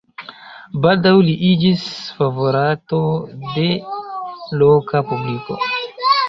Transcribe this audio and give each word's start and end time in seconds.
Baldaŭ 0.85 1.11
li 1.27 1.35
iĝis 1.49 1.83
favorato 2.21 3.03
de 3.59 3.67
loka 4.63 5.05
publiko. 5.13 5.61